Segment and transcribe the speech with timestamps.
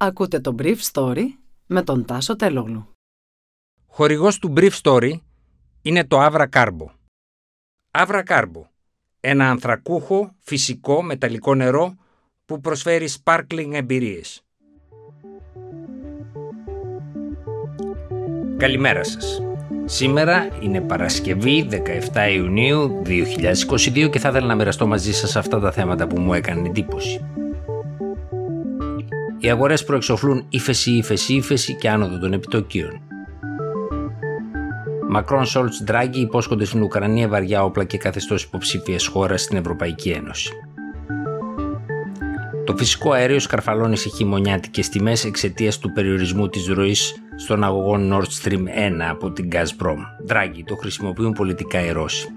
[0.00, 1.24] Ακούτε το Brief Story
[1.66, 2.88] με τον Τάσο Τελόγλου.
[3.86, 5.12] Χορηγός του Brief Story
[5.82, 6.86] είναι το Avra Carbo.
[7.90, 8.62] Avra Carbo,
[9.20, 11.94] ένα ανθρακούχο, φυσικό, μεταλλικό νερό
[12.44, 14.42] που προσφέρει sparkling εμπειρίες.
[18.56, 19.42] Καλημέρα σας.
[19.84, 21.68] Σήμερα είναι Παρασκευή
[22.12, 26.34] 17 Ιουνίου 2022 και θα ήθελα να μοιραστώ μαζί σας αυτά τα θέματα που μου
[26.34, 27.24] έκανε εντύπωση.
[29.40, 33.00] Οι αγορές προεξοφλούν ύφεση, ύφεση, ύφεση και άνοδο των επιτοκίων.
[35.08, 40.50] Μακρόν, Σόλτς, Ντράγκη υπόσχονται στην Ουκρανία βαριά όπλα και καθεστώς υποψήφια χώρας στην Ευρωπαϊκή Ένωση.
[42.64, 48.42] Το φυσικό αέριο σκαρφαλώνει σε χειμωνιάτικες τιμές εξαιτίας του περιορισμού της ροής στον αγωγό Nord
[48.42, 48.62] Stream 1
[49.10, 49.96] από την Gazprom.
[50.24, 52.28] Ντράγκη το χρησιμοποιούν πολιτικά οι Ρώσοι.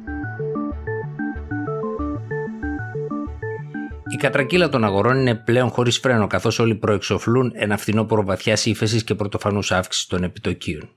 [4.14, 9.04] Η κατρακύλα των αγορών είναι πλέον χωρίς φρένο, καθώς όλοι προεξοφλούν ένα φθινόπωρο βαθιά ύφεση
[9.04, 10.90] και πρωτοφανούς αύξησης των επιτοκίων.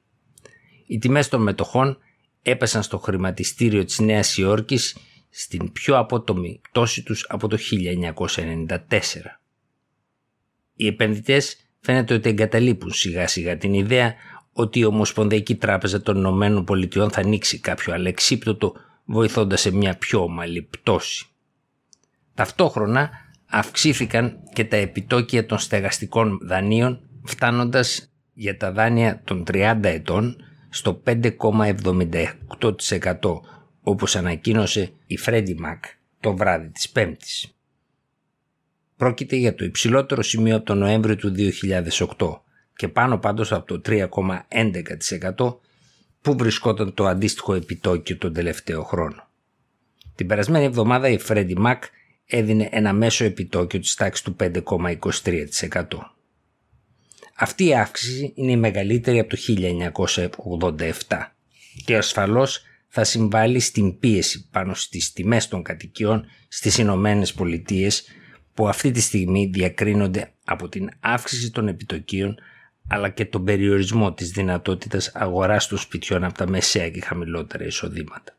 [0.87, 1.99] Οι τιμές των μετοχών
[2.43, 4.97] έπεσαν στο χρηματιστήριο της Νέας Υόρκης
[5.31, 8.79] στην πιο απότομη πτώση τους από το 1994.
[10.75, 14.15] Οι επενδυτές φαίνεται ότι εγκαταλείπουν σιγά σιγά την ιδέα
[14.53, 20.23] ότι η Ομοσπονδιακή Τράπεζα των Ηνωμένων Πολιτειών θα ανοίξει κάποιο αλεξίπτωτο βοηθώντας σε μια πιο
[20.23, 21.27] ομαλή πτώση.
[22.35, 23.11] Ταυτόχρονα
[23.47, 30.37] αυξήθηκαν και τα επιτόκια των στεγαστικών δανείων φτάνοντας για τα δάνεια των 30 ετών
[30.69, 33.41] στο 5,78%
[33.81, 35.79] όπως ανακοίνωσε η Freddie Mac
[36.21, 37.55] το βράδυ της Πέμπτης.
[38.97, 42.41] Πρόκειται για το υψηλότερο σημείο από τον Νοέμβριο του 2008
[42.77, 45.57] και πάνω πάντως από το 3,11%
[46.21, 49.29] που βρισκόταν το αντίστοιχο επιτόκιο τον τελευταίο χρόνο.
[50.15, 51.79] Την περασμένη εβδομάδα η Freddie Mac
[52.27, 55.83] έδινε ένα μέσο επιτόκιο της τάξης του 5,23%.
[57.37, 59.37] Αυτή η αύξηση είναι η μεγαλύτερη από το
[60.79, 60.91] 1987
[61.85, 68.05] και ασφαλώς θα συμβάλλει στην πίεση πάνω στις τιμές των κατοικιών στις Ηνωμένες Πολιτείες
[68.55, 72.39] που αυτή τη στιγμή διακρίνονται από την αύξηση των επιτοκίων
[72.89, 78.37] αλλά και τον περιορισμό της δυνατότητας αγοράς των σπιτιών από τα μεσαία και χαμηλότερα εισοδήματα.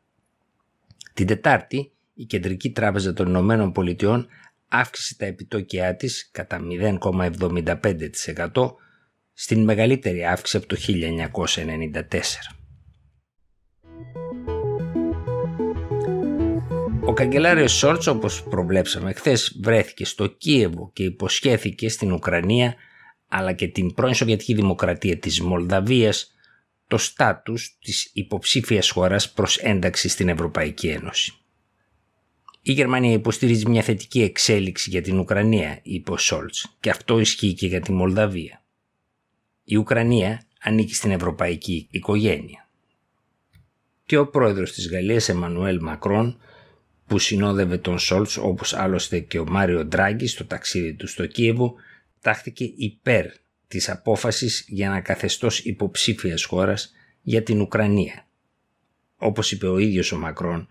[1.14, 4.28] Την Τετάρτη, η Κεντρική Τράπεζα των Ηνωμένων Πολιτειών
[4.68, 6.60] αύξησε τα επιτόκια της κατά
[7.02, 8.74] 0,75%
[9.34, 12.04] στην μεγαλύτερη αύξηση από το 1994.
[17.06, 22.76] Ο καγκελάριος Σόλτς όπως προβλέψαμε χθες βρέθηκε στο Κίεβο και υποσχέθηκε στην Ουκρανία
[23.28, 26.34] αλλά και την πρώην Σοβιετική Δημοκρατία της Μολδαβίας
[26.88, 31.45] το στάτους της υποψήφιας χώρας προς ένταξη στην Ευρωπαϊκή Ένωση.
[32.68, 37.54] Η Γερμανία υποστηρίζει μια θετική εξέλιξη για την Ουκρανία, είπε ο Σόλτς, και αυτό ισχύει
[37.54, 38.64] και για τη Μολδαβία.
[39.64, 42.70] Η Ουκρανία ανήκει στην ευρωπαϊκή οικογένεια.
[44.06, 46.40] Και ο πρόεδρος της Γαλλίας, Εμμανουέλ Μακρόν,
[47.08, 51.74] που συνόδευε τον Σόλτς όπως άλλωστε και ο Μάριο Ντράγκη στο ταξίδι του στο Κίεβο
[52.22, 53.26] τάχθηκε υπέρ
[53.68, 58.28] της απόφασης για ένα καθεστώς υποψήφιας χώρας για την Ουκρανία.
[59.18, 60.68] Όπως είπε ο ίδιος ο Μακρόν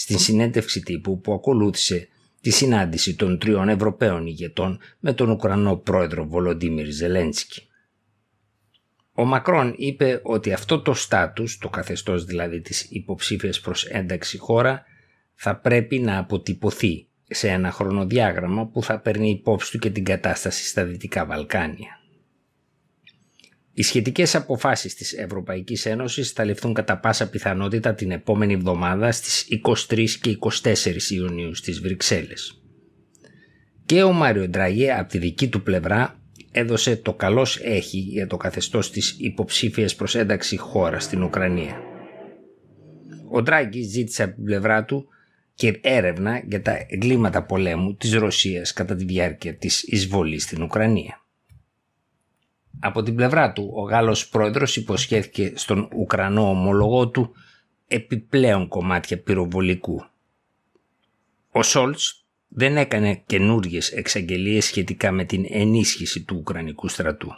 [0.00, 2.08] στην συνέντευξη τύπου που ακολούθησε
[2.40, 7.68] τη συνάντηση των τριών Ευρωπαίων ηγετών με τον Ουκρανό πρόεδρο Βολοντίμιρ Ζελένσκι.
[9.12, 14.84] Ο Μακρόν είπε ότι αυτό το στάτους, το καθεστώς δηλαδή της υποψήφιας προς ένταξη χώρα,
[15.34, 20.66] θα πρέπει να αποτυπωθεί σε ένα χρονοδιάγραμμα που θα παίρνει υπόψη του και την κατάσταση
[20.66, 22.00] στα Δυτικά Βαλκάνια.
[23.78, 29.46] Οι σχετικές αποφάσεις της Ευρωπαϊκής Ένωσης θα ληφθούν κατά πάσα πιθανότητα την επόμενη εβδομάδα στις
[29.88, 32.62] 23 και 24 Ιουνίου στις Βρυξέλλες.
[33.86, 36.20] Και ο Μάριο Ντράγε από τη δική του πλευρά
[36.52, 41.80] έδωσε το καλός έχει για το καθεστώς της υποψήφιας προς ένταξη χώρας στην Ουκρανία.
[43.30, 45.08] Ο Ντράγκη ζήτησε από την πλευρά του
[45.54, 51.22] και έρευνα για τα εγκλήματα πολέμου της Ρωσίας κατά τη διάρκεια της εισβολής στην Ουκρανία.
[52.80, 57.34] Από την πλευρά του, ο Γάλλος πρόεδρος υποσχέθηκε στον Ουκρανό ομολογό του
[57.88, 60.04] επιπλέον κομμάτια πυροβολικού.
[61.50, 67.30] Ο Σόλτς δεν έκανε καινούριε εξαγγελίες σχετικά με την ενίσχυση του Ουκρανικού στρατού.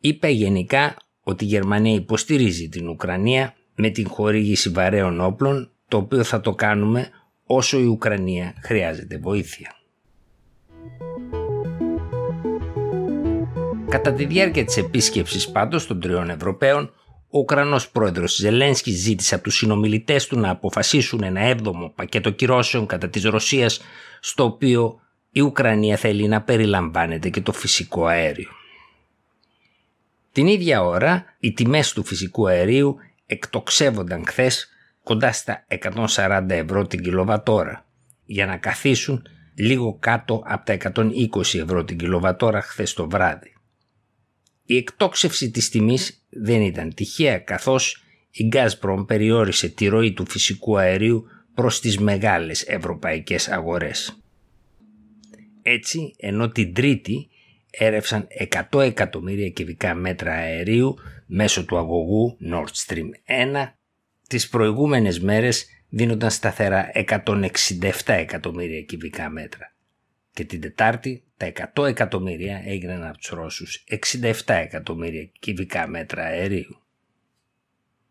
[0.00, 6.24] Είπε γενικά ότι η Γερμανία υποστηρίζει την Ουκρανία με την χορήγηση βαρέων όπλων το οποίο
[6.24, 7.10] θα το κάνουμε
[7.44, 9.77] όσο η Ουκρανία χρειάζεται βοήθεια.
[13.88, 16.92] Κατά τη διάρκεια της επίσκεψης πάντως των τριών Ευρωπαίων,
[17.30, 22.86] ο Ουκρανός πρόεδρος Ζελένσκι ζήτησε από τους συνομιλητές του να αποφασίσουν ένα έβδομο πακέτο κυρώσεων
[22.86, 23.80] κατά της Ρωσίας,
[24.20, 25.00] στο οποίο
[25.30, 28.48] η Ουκρανία θέλει να περιλαμβάνεται και το φυσικό αέριο.
[30.32, 32.96] Την ίδια ώρα οι τιμές του φυσικού αερίου
[33.26, 34.68] εκτοξεύονταν χθες
[35.02, 35.66] κοντά στα
[36.16, 37.86] 140 ευρώ την κιλοβατόρα
[38.24, 39.22] για να καθίσουν
[39.54, 43.52] λίγο κάτω από τα 120 ευρώ την κιλοβατόρα χθες το βράδυ.
[44.70, 50.78] Η εκτόξευση της τιμής δεν ήταν τυχαία καθώς η Gazprom περιόρισε τη ροή του φυσικού
[50.78, 54.22] αερίου προς τις μεγάλες ευρωπαϊκές αγορές.
[55.62, 57.28] Έτσι, ενώ την Τρίτη
[57.70, 58.26] έρευσαν
[58.70, 63.08] 100 εκατομμύρια κυβικά μέτρα αερίου μέσω του αγωγού Nord Stream
[63.64, 63.72] 1,
[64.28, 69.76] τις προηγούμενες μέρες δίνονταν σταθερά 167 εκατομμύρια κυβικά μέτρα.
[70.38, 73.84] Και την Τετάρτη τα 100 εκατομμύρια έγιναν από τους Ρώσους
[74.20, 76.82] 67 εκατομμύρια κυβικά μέτρα αερίου.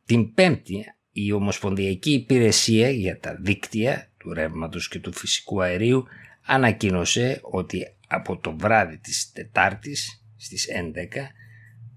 [0.06, 6.06] Την Πέμπτη η Ομοσπονδιακή Υπηρεσία για τα Δίκτυα του ρεύματος και του φυσικού αερίου
[6.46, 10.92] ανακοίνωσε ότι από το βράδυ της Τετάρτης στις 11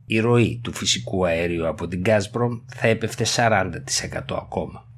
[0.06, 3.70] η ροή του φυσικού αερίου από την Gazprom θα έπεφτε 40%
[4.28, 4.88] ακόμα.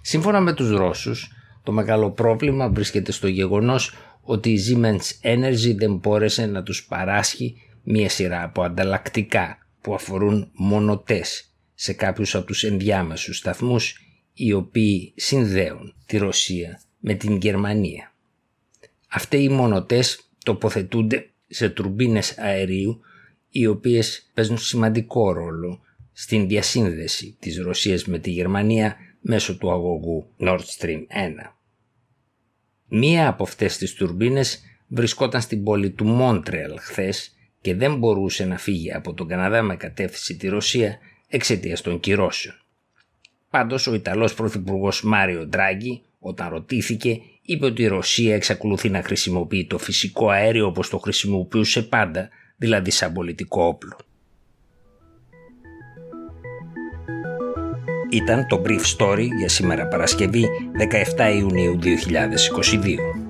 [0.00, 1.32] Σύμφωνα με τους Ρώσους,
[1.62, 7.56] το μεγάλο πρόβλημα βρίσκεται στο γεγονός ότι η Siemens Energy δεν μπόρεσε να τους παράσχει
[7.82, 14.00] μία σειρά από ανταλλακτικά που αφορούν μονοτές σε κάποιους από τους ενδιάμεσους σταθμούς
[14.34, 18.14] οι οποίοι συνδέουν τη Ρωσία με την Γερμανία.
[19.08, 23.00] Αυτοί οι μονοτές τοποθετούνται σε τουρμπίνες αερίου
[23.50, 25.80] οι οποίες παίζουν σημαντικό ρόλο
[26.12, 30.98] στην διασύνδεση της Ρωσίας με τη Γερμανία μέσω του αγωγού Nord Stream 1.
[32.94, 38.58] Μία από αυτές τις τουρμπίνες βρισκόταν στην πόλη του Μόντρεαλ χθες και δεν μπορούσε να
[38.58, 40.98] φύγει από τον Καναδά με κατεύθυνση τη Ρωσία
[41.28, 42.54] εξαιτίας των κυρώσεων.
[43.50, 49.66] Πάντως ο Ιταλός Πρωθυπουργός Μάριο Ντράγκη, όταν ρωτήθηκε, είπε ότι η Ρωσία εξακολουθεί να χρησιμοποιεί
[49.66, 53.96] το φυσικό αέριο όπως το χρησιμοποιούσε πάντα, δηλαδή σαν πολιτικό όπλο.
[58.12, 60.48] Ήταν το Brief Story για σήμερα Παρασκευή
[61.18, 63.21] 17 Ιουνίου 2022.